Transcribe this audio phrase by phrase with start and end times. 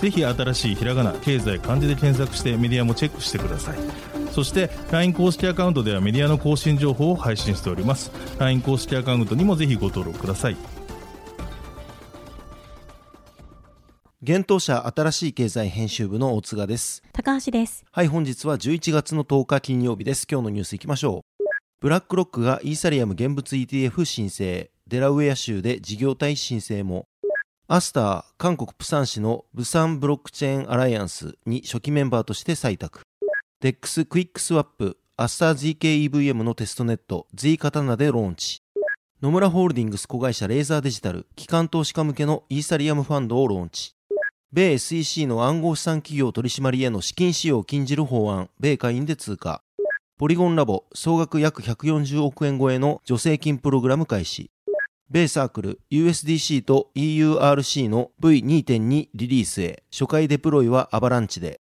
[0.00, 3.78] ぜひ新しいひらがな経済漢字で検索してメディアもチェックしてください
[4.32, 10.56] そして LINE 公式アカウントではメディアの更新情報を配信しております LINE 公式アカウントにもぜひご登録ください
[14.22, 17.00] 現当社新しい経済編集部の大塚です。
[17.12, 17.84] 高橋です。
[17.92, 20.26] はい、本日は11月の10日金曜日です。
[20.28, 21.44] 今日のニュースいきましょう。
[21.80, 27.06] ブラックロックがイーサリアム現物 ETF 申請、デラウェア州で事業体申請も、
[27.68, 33.00] アスター、韓国プサン市のブサンブロックチェーンアライアンスに初期メンバーとして採択。
[33.60, 38.62] デックス、クイックスワップ、アスター ZKEVM のテストネット Z カタナでローンチ。
[39.20, 43.96] 野村ホールディングス子会社レーザーデジタル、機関投資家向けのイーサリアムファンドをローンチ。
[44.52, 49.60] 米 SEC の暗号資産企業取締りへの資金使用を禁じる法案、米下院で通過。
[50.18, 54.52] ポリゴンラボ、総額約140億円超えの助成金プログラム開始。
[55.08, 61.60] 米サークル、USDC と EURC の V2.2 リリースへ、初回デプロイはアバランチで。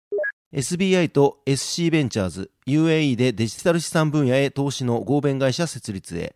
[0.53, 6.35] SBI と SC ベンチャーズ、UAE でデジタル資産分野へ投資の合弁会社設立へ。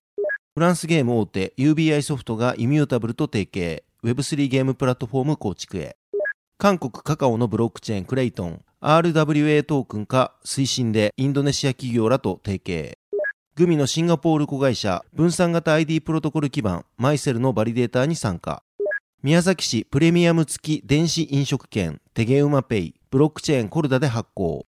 [0.54, 5.96] フランスゲーム大手 UBI ソフトがイミュータブルと提携、Web3 ゲームプラットフォーム構築へ。
[6.58, 12.98] 韓国カカオのブロックチェーンクレイトン、RWA トークン化推進でインドネシア企業らと提携。
[13.58, 18.62] グミのシンガポール子会社、分散型 ID プロトコル基盤、マイセルのバリデーターに参加。
[19.24, 24.68] 宮崎市プレミアム付き電子飲食券、テゲウマペイ、ブロックチェーンコルダで発行。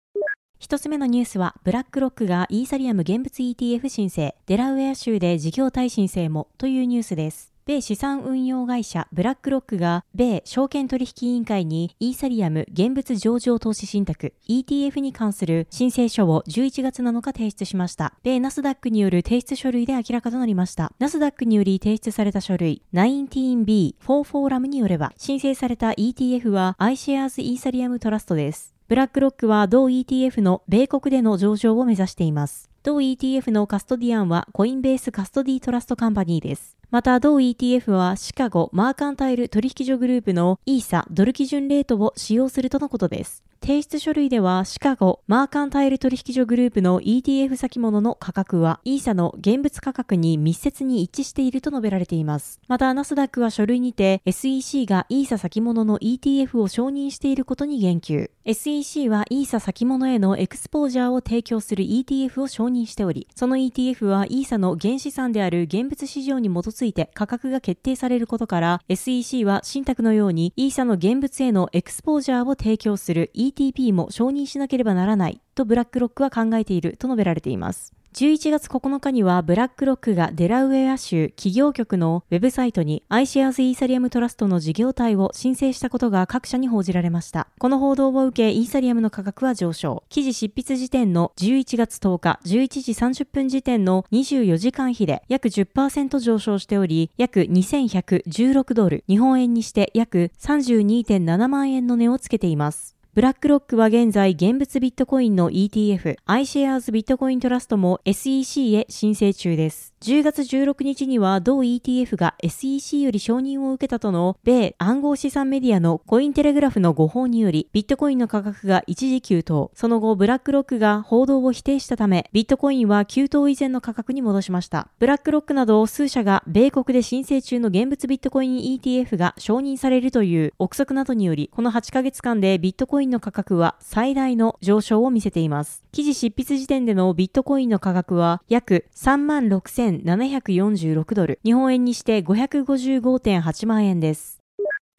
[0.57, 7.53] 一つ目のニュースは、ブラックロックがイーサリアム現物 ETF 申請、デラウェア州で事業体申請もというニュースです。
[7.69, 18.15] 米資産運用会社ブラックロックが米証券取引委員会にイーサリアム現物上場投資信託 ETF に関する申請書を11月7日提出しました。
[18.23, 20.93] 米ナスダックによる提出書類で明らかとなりました。
[20.97, 28.73] ナスダックにより提出された書類 19B4 フォーラムによれば申請された ETF は iShares イーサリアムトラストです。
[28.87, 32.68] ブラックロックは同 ETF の米国での上場を目指しています。
[32.81, 36.77] 同 ETF のカストディアンはコインベースカストディトラストカンパニーです。
[36.91, 43.43] また同 ETF はシカゴマーカンタイル取引所グループのイーサドル基準レートを使用するとのことです。
[43.61, 52.59] 提出書類ではシカゴマーカンタイル取引所グループの ETF 先物の価格はイーサの現物価格に密接に一致していると述べられています。
[52.67, 58.31] またナスダックは書類にて SEC がイーサ先物の ETF を承認していることに言及。
[58.45, 77.93] SEC はイーサ先物へのエクスポージャーを提供する ETF を承認しており、その ETF はイーサの原資産である現物市場に基づいて価格が決定されることから、SEC は信託のようにイーサの現物へのエクスポージャーを提供する ETF ETP も承認しなければならないとブラックロックは考えていると述べられています。
[78.13, 87.47] 11月9日にはブラックロックがデラウェア州企業局のウェブサイトに iShares イーサリアムトラストの事業体を申請したことが各社に報じられました。
[87.59, 90.03] この報道を受けイーサリアムの価格は上昇。
[90.09, 102.98] 記事執筆時点の11月10日11時30分時点の24時間比で約10%上昇しており、約2116ドル、日本円にして約32.7万円の値をつけています。
[103.15, 109.95] ブラックロックは現在現物ビットコインの ETF、iShares ビットコイントラストも SEC へ申請中です。
[110.01, 119.71] 10月16日には同 ETF が SEC より承認を受けたとの米暗号資産メディアのコインテレグラフの誤報によりビットコインの価格が一時急騰。
[119.75, 124.87] その後ブラックロックが報道を否定したためビットコインは急騰以前の価格に戻しました。
[124.99, 135.83] ブラックロックなど数社が米国で申請中の現物ビットコイン ETF が承認されるという憶測などによりこの8ヶ月間でビットコインの価格は最大の上昇を見せています。
[135.91, 144.39] 記事執筆時点でのビットコインの価格は約3万6千36,746ドル、日本円にして555.8万円です。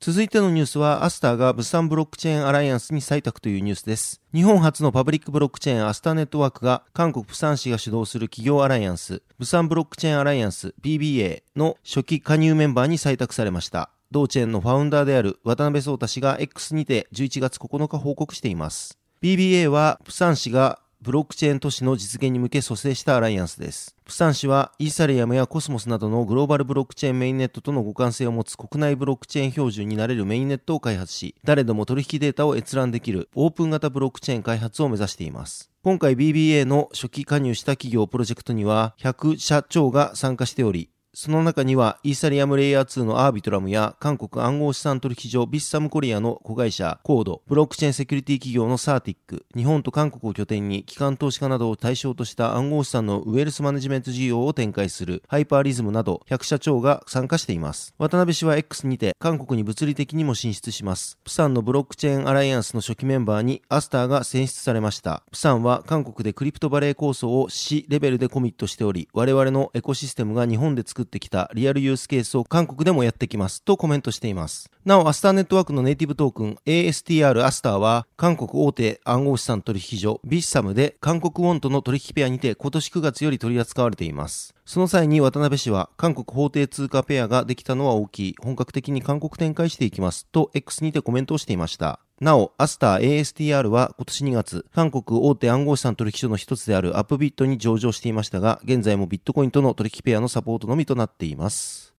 [0.03, 4.23] 続いてのニュースは、アスターが釜山ブロックチェーンアライアンスに採択というニュースです。
[4.33, 13.91] 日本初のパブリックブロックチェーンアスターネットワークが韓国プサン市が主導する企業アライアンス、釜山ブロックチェーンアライアンス PBA の初期加入メンバーに採択されました。
[14.11, 18.99] 同チェーンのファウンダーである渡辺創太氏が X にて11月9日報告しています。
[19.23, 23.97] BBA は、プサン市がブロックチェーン都市の実現に向け組成したアライアンスです。
[24.05, 35.70] プサン市はイーサリアムやコスモスなどのグローバルブロックチェーンメインネットとの互換性を持つ国内ブロックチェーン標準になれるメインネットを開発し、誰でも取引データを閲覧できるオープン型ブロックチェーン開発を目指しています。
[35.82, 40.91] 今回 BBA の初期加入した企業プロジェクトには100社超が参加しており、
[41.23, 57.95] その中にはイーサリアムレイヤー2のアービトラムや韓国暗号資産取引所ビッサムコリアの子会社コード、ブロックチェーンセキュリティ企業のサーティック、日本と韓国を拠点に機関投資家などを対象とした暗号資産のウェルスマネジメント事業を展開するハイパーリズムなど100社超が参加しています。
[57.99, 61.19] 渡辺氏は X にて韓国に物理的にも進出します。
[61.23, 65.23] プサンのブロックチェーンアライアンスの初期メンバーにアスターが選出されました。
[65.31, 74.71] プサンは韓国でクリプトバレー構想を市レベルでコミットしており、我々のエコシステムが日本で作ってきたリアルユースケースを韓国でもやってきますとコメントしています。
[74.85, 84.55] なお、アスターネットワークのネイティブトークン ASTR アスターは韓国大手暗号資産取引所ビッサムで韓国ウォンとの取引ペアにて今年9月より取り扱われています。
[84.65, 88.35] その際に渡辺氏は韓国法定通貨ペアができたのは大きい。
[88.41, 92.01] 本格的に韓国展開していきますと X にてコメントをしていました。
[92.21, 101.95] なお、アスター ASTR は今年2月、韓国大手暗号資産取引所の一つであるアップビットに上場していましたが、現在もビットコインとの取引ペアのサポートのみとなっています。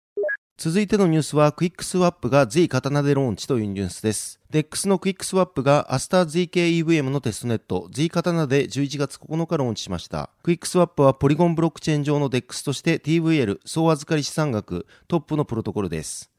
[0.56, 4.38] 続いてのニュースは、クイックスワップが Z 刀でローンチというニュースです。
[4.52, 10.30] DEX のクイックスワップがアスター ZKEVM のテストネット Z 刀で11月9日ローンチしました。
[10.44, 16.31] クイックスワップはポリゴンブロックチェーン上の DEX として TVL 総預かり資産額トップのプロトコルです。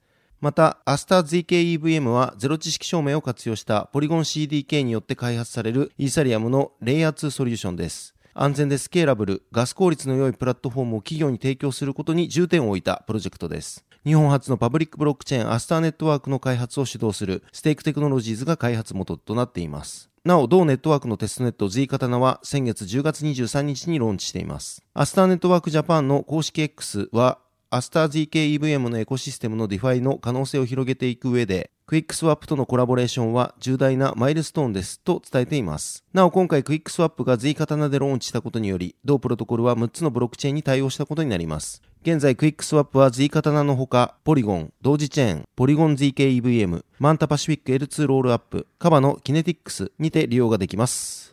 [0.43, 8.13] また、アスター ZKEVM はゼロ知識証明を活用したポリゴン CDK によって開発されるイーサリアムのレイヤー2ソリューションです。
[8.33, 13.85] 安全でスケーラブル、ガス効率の良いプラットフォームを企業に提供することに重点を置いたプロジェクトです。
[14.05, 20.09] 日本初のパブリックブロックチェーンアスターネットワークの開発を主導するステークテクノロジーズが開発元となっています。
[20.25, 24.83] なお、同ネットワークのテストネット Z 刀は先月10月23日にローンチしています。
[24.93, 27.39] アスターネットワークジャパンの公式 X は
[27.75, 36.03] アスター ZKEVM のエコシステムの DeFi の可能性を広げていく上で、クイックスワップとのコラボレーションは重大なマイルストーンですと伝えています。
[36.13, 41.81] なお今回クイックスワップが Z 刀でローンチしたことにより、同プロトコルは6つのブロックチェーンに対応したことになります。
[42.03, 51.32] 現在クイックスワップは Z カタナのほか、ポリゴン、ドージチェーン、ポリゴン ZKEVM、マンタパシフィック L2 ロールアップ、カバのキネティックスにて利用ができます。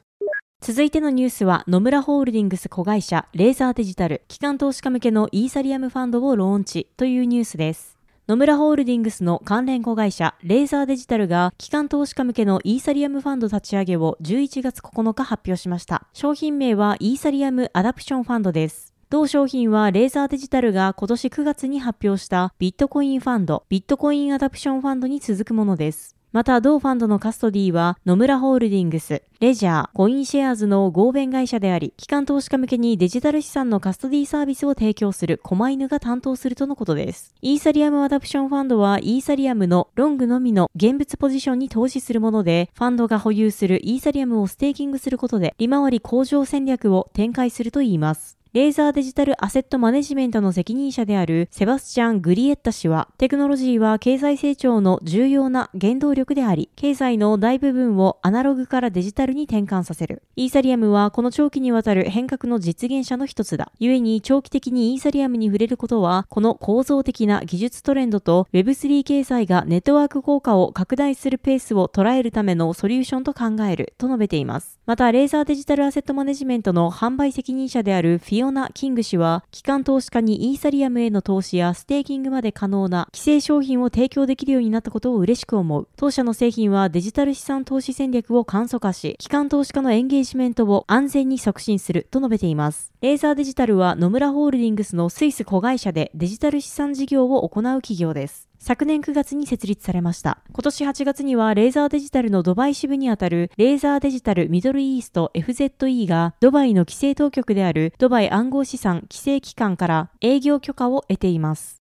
[0.62, 7.96] 続いてのニュースは野村ホールディングス子会社レーザーデジタル機関投資家向けのイーサリアムファンドをローンチというニュースです。
[8.28, 16.06] 野村ホールディングスの関連子会社レーザーデジタルが機関投資家向けのイーサリアムファンド立ち上げを11月9日発表しました。
[16.12, 18.89] 商品名はイーサリアムアダプションファンドです。
[19.10, 26.14] 同商品はレーザーデジタルが今年9月に発表したビットコインファンド、ビットコインアダプションファンドに続くものです。
[26.30, 37.34] また、同ファンドのカストディは野村ホールディングス、レジャー、コインシェアーズの合弁会社であり、機関投資家向けにデジタル資産のカストディサービスを提供するコマイヌが担当するとのことです。
[37.42, 48.39] イーサリアムアダプションファンドはイーサリアムのロングのみの現物ポジションに投資するもので、ファンドが保有するイーサリアムをステーキングすることで利回り向上戦略を展開するといいます。
[48.52, 60.24] レーザーデジタルアセットマネジメントの責任者であるセバスチャン・グリエッタ氏は、テクノロジーは経済成長の重要な原動力であり、経済の大部分をアナログからデジタルに転換させる。
[60.34, 63.70] イーサリアムはこの長期にわたる変革の実現者の一つだ。
[63.78, 74.80] 故に長期的にイーサリアムに触れることは、この構造的な技術トレンドと Web3 経済がネットワーク効果を拡大するペースを捉えるためのソリューションと考えると述べています。
[74.86, 85.88] また、レーザーデジタルアセットマネジメントの販売責任者であるフィオナ・キング氏は、機関投資家にイーサリアムへの投資やステーキングまで可能な規制商品を提供できるようになったことを嬉しく思う。
[85.96, 92.92] 当社の製品はデジタル資産投資戦略を簡素化し、機関投資家のエンゲージメントを安全に促進すると述べています。
[93.00, 98.49] レーザーデジタルは野村ホールディングスのスイス子会社でデジタル資産事業を行う企業です。
[98.62, 100.42] 昨年9月に設立されました。
[100.52, 111.80] 今年8月にはレーザーデジタルのドバイ支部にあたるレーザーデジタルミドルイースト FZE がドバイの規制当局であるドバイ暗号資産規制機関から営業許可を得ています。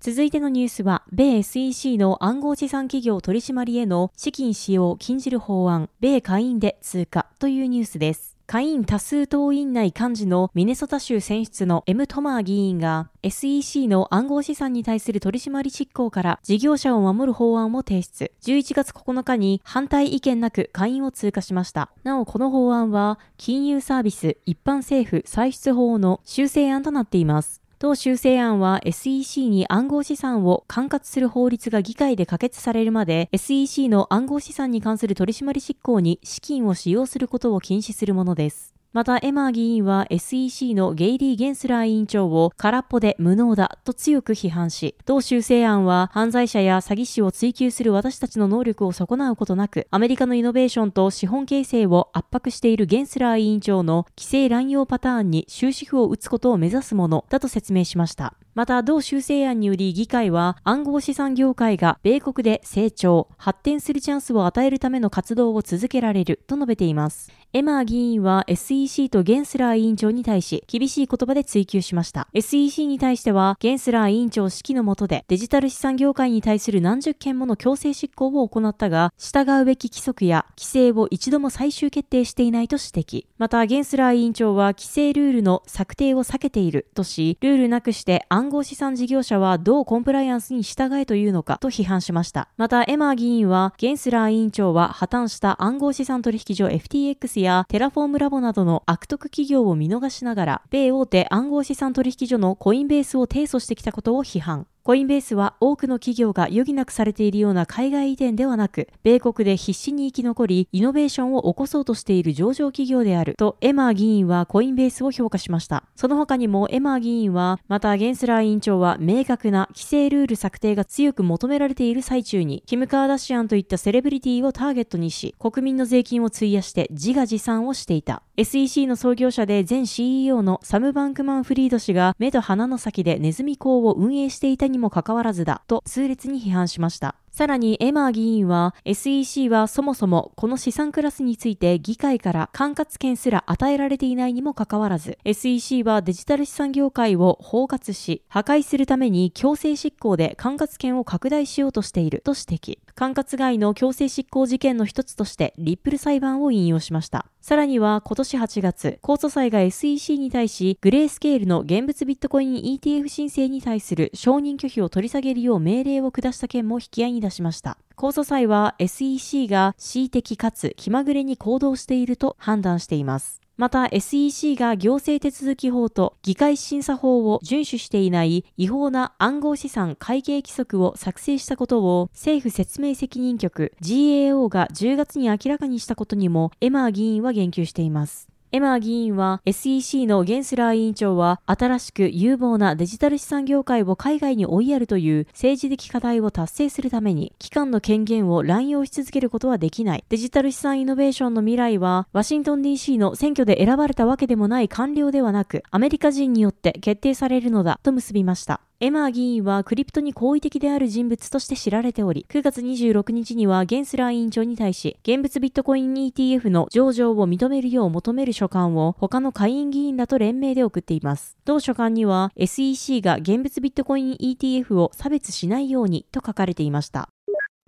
[0.00, 8.37] 続いてのニュースは、米 SEC の暗号資産企業取締りへの資金使用を禁じる法案、米下院で通過というニュースです。
[8.50, 12.06] 下院多数党員内幹事のミネソタ州選出の M.
[12.06, 18.32] トマー議員が SEC の暗号資産に対する取締り執行から事業者を守る法案を提出。
[18.40, 21.90] 11月9日に反対意見なく下院を通過しました。
[22.04, 27.60] なお、この法案は金融サービス一般政府歳出法の修正案となっています。
[27.80, 38.77] 同修正案は SEC に暗号資産を管轄する法律が議会で可決されるまで SEC の暗号資産に関する取締執行に資金を使用することを禁止するものです。
[38.94, 58.34] また、エマー議員は SEC のゲイリー・ゲンスラー委員長を空っぽで無能だと強く批判し、同修正案は犯罪者や詐欺師を追及する私たちの能力を損なうことなく、アメリカのイノベーションと資本形成を圧迫しているゲンスラー委員長の規制乱用パターンに終止符を打つことを目指すものだと説明しました。
[58.54, 67.30] また、同修正案により議会は暗号資産業界が米国で成長、発展するチャンスを与えるための活動を続けられると述べています。
[67.54, 72.28] エマー議員は SEC とゲンスラー委員長に対し厳しい言葉で追及しました。
[72.34, 83.24] SEC に対してはゲンスラー委員長指揮の下でデジタル資産業界に対する何十件もの強制執行を行ったが、従うべき規則や規制を一度も最終決定していないと指摘。
[83.38, 92.50] また、ゲンスラー委員長は規制ルールの策定を避けているとし、ルールなくして暗号資産事業者はどうコンプライアンスに従えというのかと批判しました。
[92.58, 104.66] また、エマー議員はゲンスラー委員長は破綻した暗号資産取引所 FTX やテラフォームラボなどの悪徳企業を見逃しながら、米大手暗号資産取引所のコインベースを提訴してきたことを批判。
[104.88, 115.84] コインベースは多くの企業が余儀なくされているような海外移転ではなく、米国で必死に生き残り、イノベーションを起こそうとしている上場企業であると、エマー議員はコインベースを評価しました。
[115.94, 128.22] その他にもエマー議員は、またゲンスラー委員長は明確な規制ルール策定が強く求められている最中に、キム・カーダシアンといったセレブリティをターゲットにし、国民の税金を費やして自画自賛をしていた。
[128.38, 137.16] SEC の創業者で前 CEO のサム・バンクマン・フリード氏が目と鼻の先でネズミ講を運営していたににもかかわらずだと痛烈に批判しました。
[137.38, 152.78] さらにエマー議員は SEC はそもそもこの資産クラスについて議会から管轄権すら与えられていないにもかかわらず SEC はデジタル資産業界を包括し破壊するために強制執行で管轄権を拡大しようとしていると指摘。
[152.96, 157.26] 管轄外の強制執行事件の一つとしてリップル裁判を引用しました。
[157.40, 167.78] さらには今年8月、控訴裁が SEC に対し、グレースケールの現物ビットコイン ETF 申請に対する承認拒否を取り下げるよう命令を下した件も引き合いに出出しました。
[167.96, 173.40] 控訴裁は SEC が恣意的かつ気まぐれに行動していると判断しています。
[173.56, 188.28] また SEC が行政手続き法と議会審査法を遵守していない違法な暗号資産会計規則を作成したことを政府説明責任局 GAO が10月に明らかにしたことにもエマー議員は言及しています。
[188.50, 200.04] エマー議員は SEC のゲンスラー委員長は新しく有望なデジタル資産業界を海外に追いやるという政治的課題を達成するために機関の権限を乱用し続けることはできない。
[200.08, 208.62] デジタル資産イノベーションの未来はワシントン DC の選挙で選ばれたわけでもない官僚ではなくアメリカ人によって決定されるのだと結びました。
[208.80, 221.36] エマー議員はクリプトに好意的である人物として知られており、9月26日にはゲンスラー委員長に対し、現物ビットコイン ETF の上場を認めるよう求める書簡を他の下院議員らと連名で送っています。
[221.44, 227.08] 同書簡には SEC が現物ビットコイン ETF を差別しないようにと書かれていました。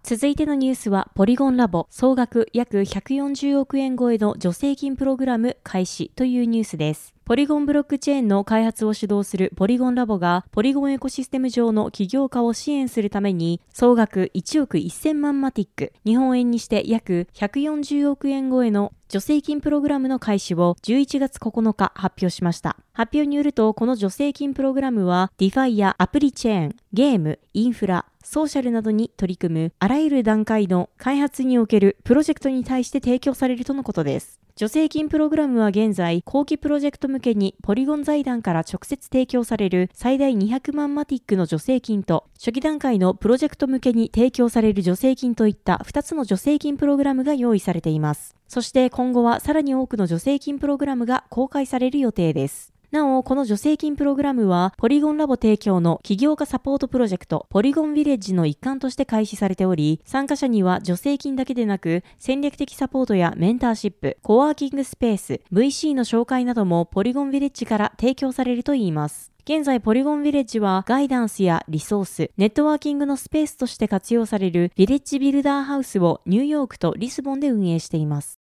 [0.05, 7.15] 続いてのニュースは、ポリゴンラボ総額約140億円超えの助成金プログラム開始というニュースです。
[7.31, 22.77] ポリゴンブロックチェーンの開発を主導するポリゴンラボが、ポリゴンエコシステム上の起業家を支援するために、総額1億1000万マティック、日本円にして約140億円超えの助成金プログラムの開始を11月9日発表しました。
[22.93, 34.41] 発表によると、この助成金プログラムは、ディファイやアプリチェーン、ゲーム、インフラ、ソーシャルなどに取り組むあらゆる段階の開発におけるプロジェクトに対して提供されるとのことです。
[34.61, 48.37] 助成金プログラムは現在、後期プロジェクト向けにポリゴン財団から直接提供される最大200万マティックの助成金と、初期段階のプロジェクト向けに提供される助成金といった2つの助成金プログラムが用意されています。
[48.49, 52.75] そして今後はさらに多くの助成金プログラムが公開される予定です。
[52.91, 69.31] なお、この助成金プログラムは、ポリゴンラボ提供の起業家サポートプロジェクト、ポリゴンヴィレッジの一環として開始されており、参加者には助成金だけでなく、戦略的サポートやメンターシップ、コワーキングスペース、VC の紹介などもポリゴンヴィレッジから提供されるといいます。
[69.45, 78.40] 現在、ポリゴンヴィレッジはガイダンスやリソース、ネットワーキングのスペースとして活用されるヴィレッジビルダーハウスをニューヨークとリスボンで運営しています。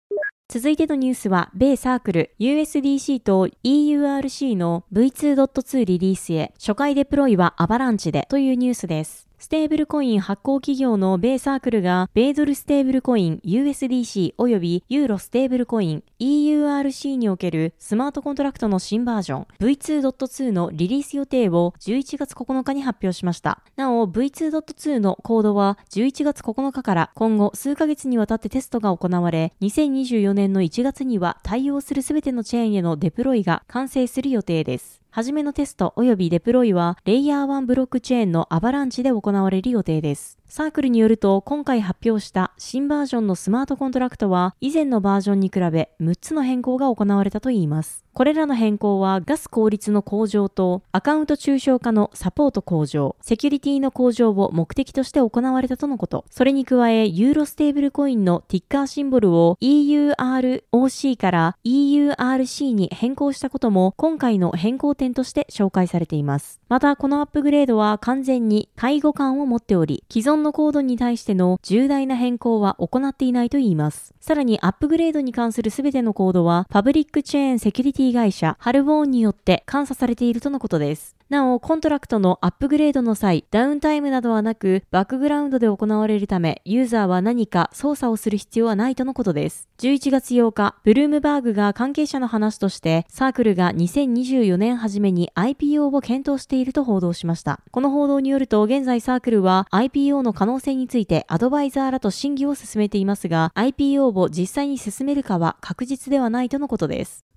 [0.50, 9.27] 続いてのニュースは、米サークル USDC と EURC の V2.2 リリースへ初回デプロイはアバランチでというニュースです。
[9.40, 23.62] ステーブルコイン発行企業の米サークルが、米ドルステーブルコイン USDC 及びユーロステーブルコイン EURC におけるスマートコントラクトの新バージョン V2.2 のリリース予定を11月9日に発表しました。
[23.76, 35.00] なお V2.2 のコードは11月9日から今後数ヶ月にわたってテストが行われ、2024年の1月には対応するすべてのチェーンへのデプロイが完成する予定です。
[35.11, 40.38] はじめのテスト及びデプロイは、レイヤー1ブロックチェーンのアバランチで行われる予定です。
[40.49, 48.02] サークルによると、今回発表した新バージョンのスマートコントラクトは、以前のバージョンに比べ6つの変更が行われたといいます。
[48.14, 56.25] これらの変更は、ガス効率の向上と、アカウント抽象化のサポート向上、セキュリティの向上を目的として行われたとのこと。
[56.31, 66.59] それに加え、ユーロステーブルコインのティッカーシンボルを EUROC から EURC に変更したことも、今回の変更点として紹介されています。
[66.69, 74.14] また、このアップグレードは完全に下位互換を持っており、既存のコードに対しての重大な変更は行っていないといいます。
[74.21, 81.17] さらにアップグレードに関する全てのコードは、パブリックチェーンセキュリティ会社ハルボーンによって監査されているとのことです。
[81.30, 89.68] なお、コントラクトのアップグレードの際、ダウンタイムなどはなく、バックグラウンドで行われるため、ユーザーは何か操作をする必要はないとのことです。
[89.76, 97.61] 11月8日、ブルームバーグが関係者の話として、サークルが2024年初めに IPO を検討していると報道しました。
[97.73, 107.28] この報道によると、現在サークルは IPO の可能性についてアドバイザーらと審議を進めていますが、IPO を実際に進めるかは確実ではないとのことです。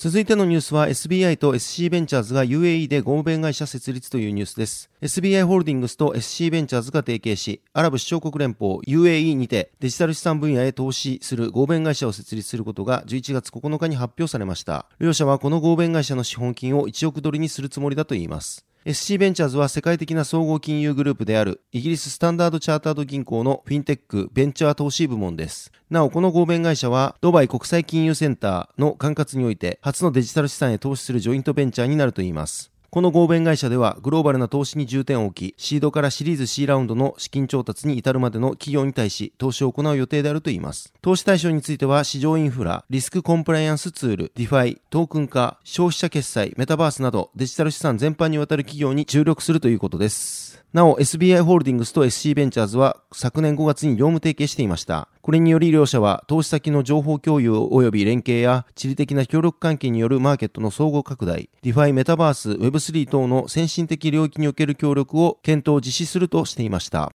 [0.00, 4.90] 続いてのニュースは SBI と SC ベンチャーズが UAE で合弁会社設立というニュースです。
[5.02, 14.86] SBI ホールディングスと SC ベンチャーズが提携し、アラブ首長国連邦 UAE にてデジタル資産分野へ投資する合弁会社を設立することが11月9日に発表されました。
[15.00, 18.67] 両社はこの合弁会社の資本金を1億ドルにするつもりだといいます。
[18.84, 25.72] SC ベンチャーズは世界的な総合金融グループであるイギリススタンダードチャータード銀行のフィンテックベンチャー投資部門です。
[25.90, 32.70] なお、この合弁会社はドバイ国際金融センターの管轄において初のデジタル資産へ投資するジョイントベンチャーになるといいます。
[32.90, 40.94] この合弁会社ではグローバルな投資に重点を置き、シードからシリーズ C ラウンドの資金調達に至るまでの企業に対し投資を行う予定であるといいます。
[41.02, 50.64] 投資対象については市場インフラ、リスクコンプライアンスツール、 DeFi、トークン化、消費者決済、メタバースなどデジタル資産全般にわたる企業に注力するということです。
[50.74, 55.08] なお、SBI ホールディングスと SC ベンチャーズは昨年5月に業務提携していました。
[55.22, 67.12] これにより両社は投資先の情報共有及び連携や地理的な協力関係によるマーケットの総合拡大、 DeFi メタバース、Web3 等の先進的領域における協力を検討実施するとしていました。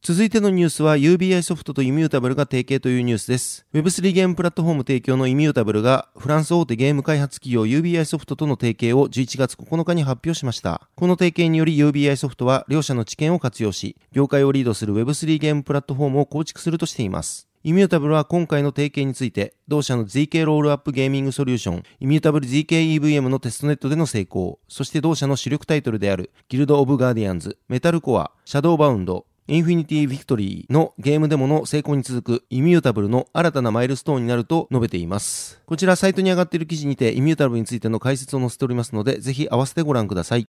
[0.00, 3.66] 続いてのニュースは UBI ソフトとイミュータブルが提携というニュースです。
[3.74, 10.88] Web3 ゲームプラットフォーム提供のイミュータブルがフランス大手ゲーム開発企業 UBI ソフトとの提携を11月9日に発表しました。
[10.94, 17.48] この提携により UBI ソフトは両社の知見を活用し、業界をリードする Web3 ゲームプラットフォームを構築するとしています。
[17.64, 35.62] イミュータブルは今回の提携について、同社の ZK ロールアップゲーミングソリューション、イミュータブル ZKEVM のテストネットでの成功、そして同社の主力タイトルである、ギルド・オブ・ガーディアンズ、メタルコア、シャドウバウンド、インフィニティ・ビクトリーのゲームデモの成功に続くイミュータブルの新たなマイルストーンになると述べています。
[35.64, 40.44] こちらサイトに上がっている記事にてイミュータブルについての解説を載せておりますので、ぜひ合わせてご覧ください。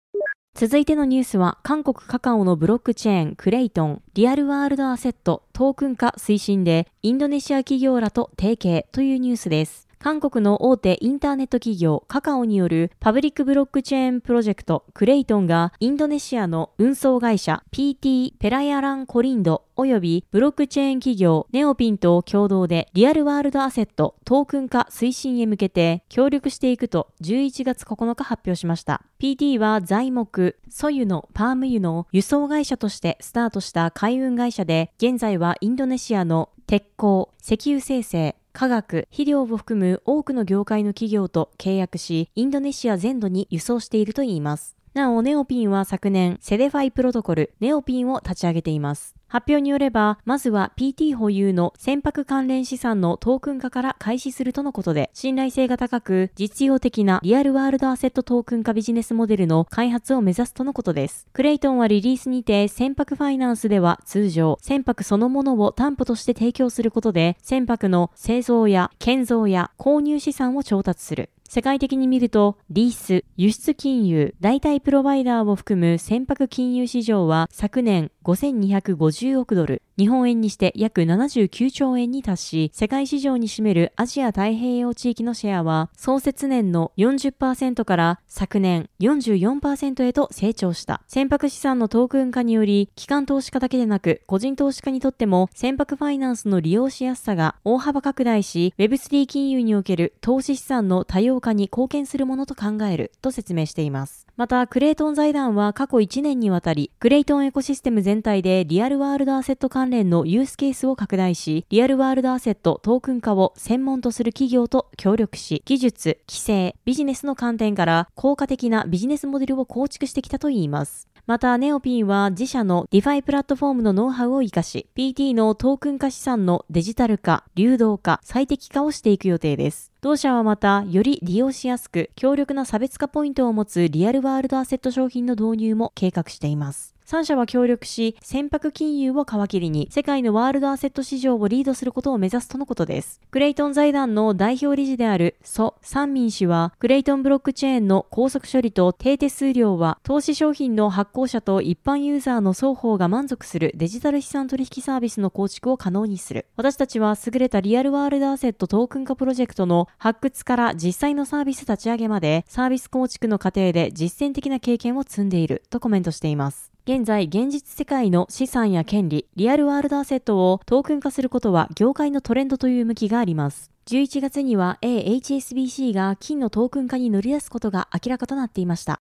[0.55, 9.88] 続いてのニュースは、韓国カカオのブロックチェーン、クレイトン、 Real World Asset、トークン化推進で、インドネシア企業らと提携というニュースです。
[10.01, 29.03] 韓国の大手インターネット企業カカオによるパブリックブロックチェーンプロジェクトクレイトンがインドネシアの運送会社 PT ペラヤランコリンド及びブロックチェーン企業ネオピンと共同で Real World Asset トークン化推進へ向けて協力していくと11月9日発表しました。
[29.21, 44.78] PT は材木、ソユのパーム油の輸送会社としてスタートした海運会社で現在はインドネシアの鉄鋼、石油精製、化学、肥料を含む多くの業界の企業と契約し、インドネシア全土に輸送しているといいます。
[44.95, 49.15] なお、ネオピンは昨年、セデファイプロトコル、ネオピンを立ち上げています。
[49.31, 61.27] 発表によれば、まずは PT 保有の船舶関連資産のトークン化から開始するとのことで、信頼性が高く、実用的なリアルワールドアセットトークン化ビジネスモデルの開発を目指すとのことです。
[61.35, 71.29] クレイトンはリリースにて、船舶ファイナンスでは通常、船舶そのものを担保として提供することで、船舶の製造や建造や購入資産を調達する。
[71.49, 91.01] 世界的に見ると、リース、輸出金融、代替プロバイダーを含む船舶金融市場は昨年5250億ドル、日本円にして約79兆円に達し、世界市場に占めるアジア太平洋地域のシェアは、創設年の40%から昨年44%へと成長した。
[91.09, 104.27] 船舶資産のトークン化により、機関投資家だけでなく、個人投資家にとっても船舶ファイナンスの利用しやすさが大幅拡大し、Web3 金融における投資資産の多様化に貢献するものと考えると説明しています。
[104.37, 121.07] また、クレイトン財団は過去1年にわたり、クレイトンエコシステム全全体でリアルワールドアセット関連のユースケースを拡大し、リアルワールドアセットトークン化を専門とする企業と協力し、技術、規制、ビジネスの観点から効果的なビジネスモデルを構築してきたといいます。
[121.29, 129.93] また、ネオピンは自社の DeFi プラットフォームのノウハウを活かし、PT のトークン化資産のデジタル化、流動化、最適化をしていく予定です。
[130.01, 136.95] 同社はまた、より利用しやすく、強力な差別化ポイントを持つリアルワールドアセット商品の導入も計画しています。
[137.09, 143.23] 3社は協力し、船舶金融を皮切りに世界のワールドアセット市場をリードすることを目指すとのことです。
[143.31, 156.45] クレイトン財団の代表理事であるソ・サンミン氏は、クレイトンブロックチェーンの高速処理と低手数料は、投資商品の発行者と一般ユーザーの双方が満足するデジタル資産取引サービスの構築を可能にする。
[156.57, 166.71] 私たちは優れたリアルワールドアセットトークン化プロジェクトの発掘から実際のサービス立ち上げまで、サービス構築の過程で実践的な経験を積んでいるとコメントしています。
[166.85, 173.71] 現在、現実世界の資産や権利、 Real World Asset をトークン化することは業界のトレンドという向きがあります。
[173.87, 179.01] 11月には AHSBC が金のトークン化に乗り出すことが明らかとなっていました。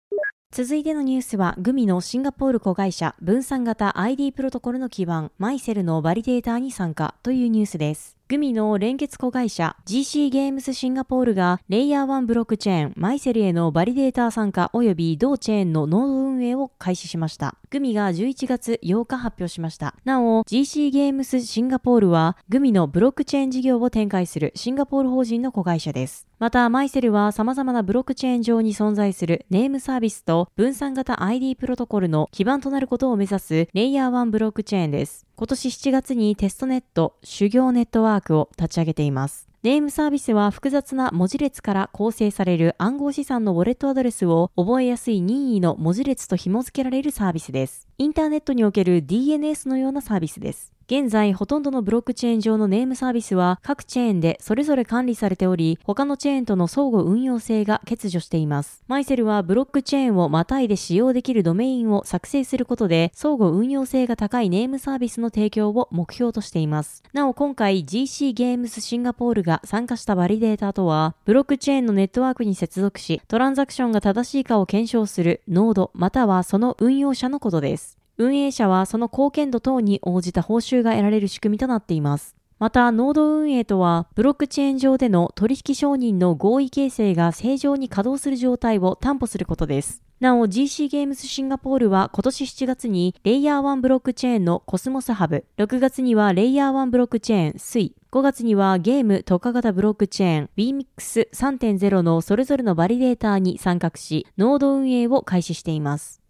[0.55, 8.17] 続いてのニュースは、グミのシンガポール子会社分散型 ID プロトコルの基盤、マイセルのバリデーターに参加というニュースです。
[8.29, 17.57] グミの連結子会社 GC ゲームズシンガポールがレイヤー1ブロックチェーンマイセルへのバリデーター参加及び同チェーンのノード運営を開始しました。
[17.69, 19.95] グミが11月8日発表しました。
[20.05, 26.25] なお、GC ゲームズシンガポールはグミのブロックチェーン事業を展開するシンガポール法人の子会社です。
[26.39, 35.25] また、マイセルは様々なブロックチェーン上に存在するネームサービスと分散型 ID プロトコルの基盤となることを目指すレイヤー1ブロックチェーンです。
[35.35, 39.49] 今年7月にテストネット、修行ネットワークを立ち上げています。
[39.63, 47.87] ネームサービスは複雑な文字列から構成される暗号資産のウォレットアドレスを覚えやすい任意の文字列と紐付けられるサービスです。
[47.97, 50.72] インターネットにおける DNS のようなサービスです。
[50.85, 58.83] 現在、ほとんどのブロックチェーン上のネームサービスは各チェーンでそれぞれ管理されており、他のチェーンとの相互運用性が欠如しています。
[58.87, 67.01] マイセルはブロックチェーンをまたいで使用できるドメインを作成することで、相互運用性が高いネームサービスの提供を目標としています。
[67.13, 78.02] なお、今回 GC ゲームズシンガポールが参加したバリデータとは、ブロックチェーンのネットワークに接続し、トランザクションが正しいかを検証するノードまたはその運用者のことです。
[78.17, 82.35] 運営者はその貢献度等に応じた報酬が得られる仕組みとなっています。
[82.59, 90.01] また、ノード運営とは、ブロックチェーン上での取引承認の合意形成が正常に稼働する状態を担保することです。
[90.21, 106.22] なお、GC ゲームズシンガポールは今年7月にレイヤー1ブロックチェーンのコスモスハブ、6月にはレイヤー1ブロックチェーンスイ、5月にはゲーム特化型ブロックチェーン WEMIX3.0 のそれぞれのバリデーターに参画し、ノード運営を開始しています。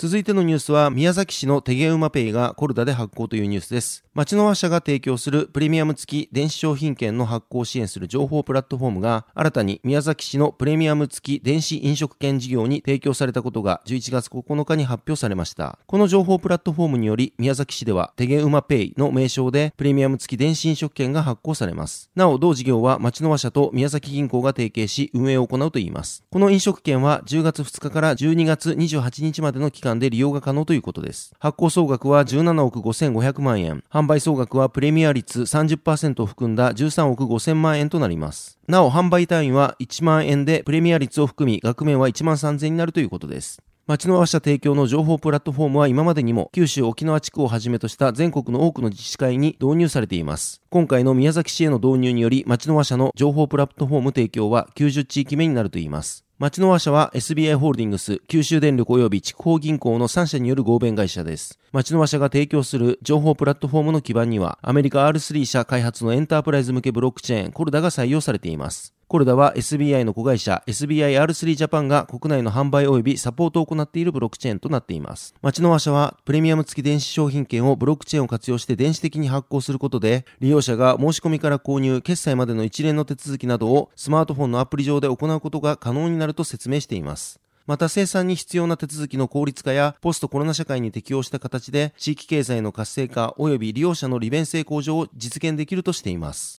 [0.00, 4.02] 続いてのニュースは、宮崎市のてげうまペイが Corda で発行というニュースです。
[4.14, 15.78] まちのわ社が提供するプレミアム付き電子商品券の発行を支援する情報プラットフォームが、新たに宮崎市のプレミアム付き電子飲食券事業に提供されたことが11月9日に発表されました。
[15.86, 22.10] この情報プラットフォームにより、宮崎市ではてげうまペイの名称でプレミアム付き電子飲食券が発行されます。
[22.14, 26.24] なお、同事業はまちのわ社と宮崎銀行が提携し運営を行うといいます。
[26.30, 31.34] この飲食券は10月2日から12月28日までの期間で利用が可能ということです。
[31.38, 33.82] 発行総額は17億5500万円。
[33.90, 38.58] 販売総額はプレミア率30%を含んだ13億5000万円となります。
[38.68, 43.60] なお、販売単位は1万円でプレミア率を含み、額面は1万3000円になるということです。
[43.90, 50.62] 町の和社提供の情報プラットフォームは今までにも九州沖縄地区をはじめとした全国の多くの自治会に導入されています。
[50.70, 56.24] 今回の宮崎市への導入により町の和社の情報プラットフォーム提供は90地域目になるといいます。
[56.40, 61.58] 町の和社は SBI ホールディングス、九州電力及び地方銀行の3社による合弁会社です。
[61.70, 68.94] 町の和社が提供する情報プラットフォームの基盤には、アメリカ R3 社開発のエンタープライズ向けブロックチェーン、コルダが採用されています。
[69.10, 75.34] コルダは SBI の子会社 SBIR3 ジャパンが国内の販売及びサポートを行っているブロックチェーンとなっています。
[75.42, 87.40] 町の和社はプレミアム付き電子商品券をブロックチェーンを活用して電子的に発行することで、利用者が申し込みから購入、決済までの一連の手続きなどをスマートフォンのアプリ上で行うことが可能になると説明しています。
[87.66, 96.59] また生産に必要な手続きの効率化やポストコロナ社会に適応した形で地域経済の活性化及び利用者の利便性向上を実現できるとしています。